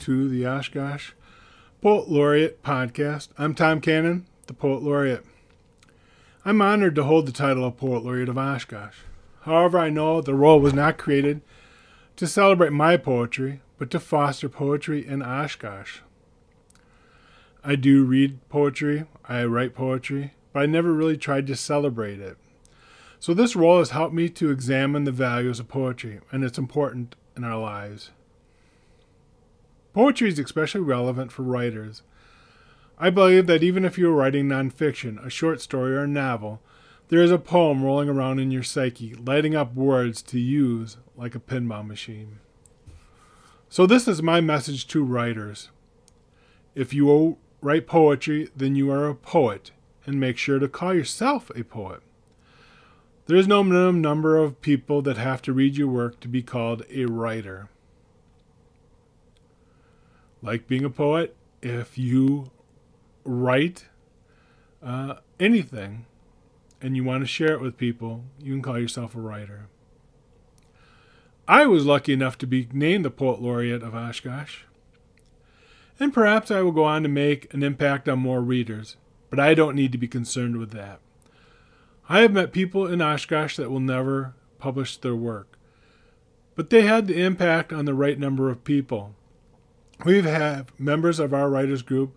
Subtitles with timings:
[0.00, 1.10] to the Oshkosh
[1.82, 3.28] Poet Laureate podcast.
[3.36, 5.26] I'm Tom Cannon, the Poet Laureate.
[6.42, 8.96] I'm honored to hold the title of Poet Laureate of Oshkosh.
[9.42, 11.42] However, I know the role was not created
[12.16, 15.98] to celebrate my poetry, but to foster poetry in Oshkosh.
[17.62, 22.38] I do read poetry, I write poetry, but I never really tried to celebrate it.
[23.18, 27.16] So, this role has helped me to examine the values of poetry and its importance
[27.36, 28.12] in our lives.
[29.92, 32.02] Poetry is especially relevant for writers.
[32.98, 36.60] I believe that even if you're writing nonfiction, a short story, or a novel,
[37.08, 41.34] there is a poem rolling around in your psyche, lighting up words to use like
[41.34, 42.38] a pinball machine.
[43.68, 45.70] So, this is my message to writers.
[46.74, 49.72] If you write poetry, then you are a poet,
[50.06, 52.00] and make sure to call yourself a poet.
[53.26, 56.42] There is no minimum number of people that have to read your work to be
[56.42, 57.68] called a writer
[60.42, 62.50] like being a poet, if you
[63.24, 63.86] write
[64.82, 66.06] uh, anything
[66.80, 69.68] and you want to share it with people, you can call yourself a writer.
[71.46, 74.60] I was lucky enough to be named the Poet Laureate of Oshkosh.
[75.98, 78.96] And perhaps I will go on to make an impact on more readers,
[79.28, 81.00] but I don't need to be concerned with that.
[82.08, 85.58] I have met people in Oshkosh that will never publish their work,
[86.54, 89.14] but they had the impact on the right number of people
[90.04, 92.16] we've had members of our writers group.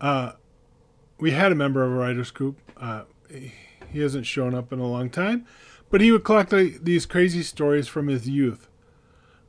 [0.00, 0.32] Uh,
[1.18, 2.58] we had a member of a writers group.
[2.76, 5.46] Uh, he hasn't shown up in a long time,
[5.90, 6.50] but he would collect
[6.84, 8.68] these crazy stories from his youth.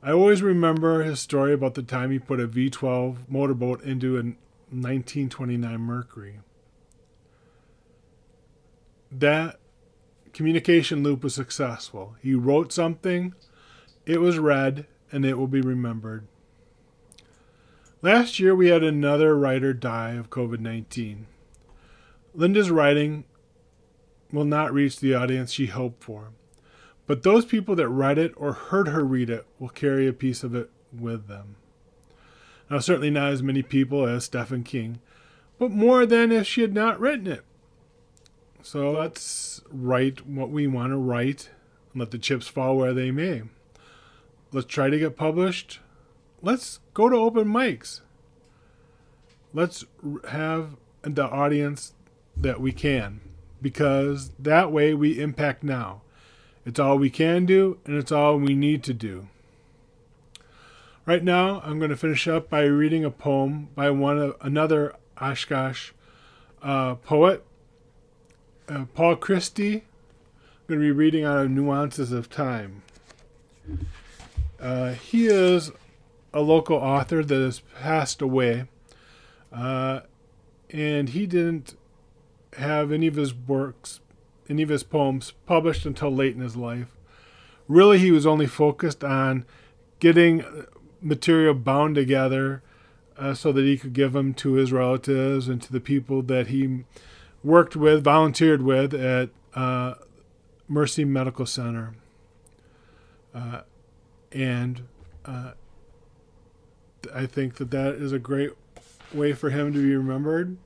[0.02, 4.22] I always remember his story about the time he put a V12 motorboat into a
[4.72, 6.40] 1929 Mercury.
[9.12, 9.60] That
[10.32, 12.16] communication loop was successful.
[12.20, 13.34] He wrote something,
[14.04, 16.26] it was read, and it will be remembered.
[18.04, 21.28] Last year, we had another writer die of COVID 19.
[22.34, 23.22] Linda's writing
[24.32, 26.30] will not reach the audience she hoped for,
[27.06, 30.42] but those people that read it or heard her read it will carry a piece
[30.42, 31.54] of it with them.
[32.68, 34.98] Now, certainly not as many people as Stephen King,
[35.60, 37.44] but more than if she had not written it.
[38.62, 41.50] So let's write what we want to write
[41.92, 43.42] and let the chips fall where they may.
[44.50, 45.78] Let's try to get published
[46.42, 48.00] let's go to open mics.
[49.54, 49.84] Let's
[50.28, 51.94] have the audience
[52.36, 53.20] that we can
[53.60, 56.02] because that way we impact now.
[56.66, 59.28] It's all we can do and it's all we need to do.
[61.04, 64.94] Right now, I'm going to finish up by reading a poem by one of another
[65.20, 65.90] Oshkosh
[66.62, 67.44] uh, poet,
[68.68, 69.74] uh, Paul Christie.
[69.74, 72.82] I'm going to be reading out of Nuances of Time.
[74.60, 75.72] Uh, he is
[76.32, 78.66] a local author that has passed away,
[79.52, 80.00] uh,
[80.70, 81.76] and he didn't
[82.54, 84.00] have any of his works,
[84.48, 86.96] any of his poems published until late in his life.
[87.68, 89.44] Really, he was only focused on
[90.00, 90.44] getting
[91.00, 92.62] material bound together
[93.16, 96.48] uh, so that he could give them to his relatives and to the people that
[96.48, 96.84] he
[97.44, 99.94] worked with, volunteered with at uh,
[100.68, 101.94] Mercy Medical Center.
[103.34, 103.62] Uh,
[104.32, 104.82] and
[105.24, 105.52] uh,
[107.14, 108.52] I think that that is a great
[109.12, 110.56] way for him to be remembered.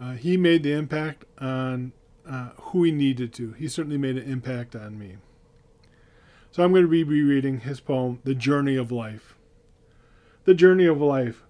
[0.00, 1.92] Uh, he made the impact on
[2.28, 3.52] uh, who he needed to.
[3.52, 5.16] He certainly made an impact on me.
[6.50, 9.36] So I'm going to be rereading his poem, The Journey of Life.
[10.44, 11.44] The journey of life.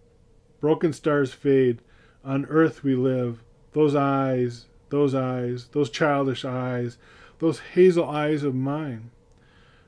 [0.61, 1.81] Broken stars fade.
[2.25, 3.43] On earth we live.
[3.73, 6.99] Those eyes, those eyes, those childish eyes,
[7.39, 9.11] those hazel eyes of mine.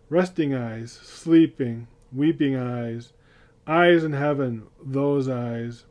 [0.08, 3.12] Resting eyes, sleeping, weeping eyes
[3.70, 5.84] Eyes in heaven, those eyes.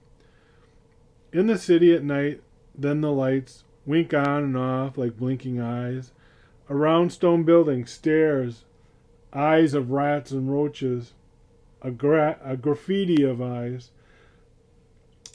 [1.32, 2.42] In the city at night,
[2.78, 6.12] then the lights wink on and off like blinking eyes.
[6.68, 8.66] A round stone building stares,
[9.32, 11.14] eyes of rats and roaches.
[11.82, 13.92] A, gra- a graffiti of eyes,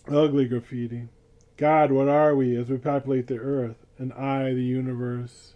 [0.06, 1.08] ugly graffiti.
[1.56, 5.55] God, what are we as we populate the earth, and I the universe?